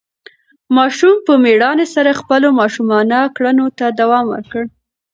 ماشوم 0.75 1.15
په 1.27 1.33
مېړانې 1.43 1.85
سره 1.95 2.17
خپلو 2.19 2.47
ماشومانه 2.59 3.19
کړنو 3.35 3.67
ته 3.77 3.85
دوام 3.99 4.25
ورکړ. 4.33 4.63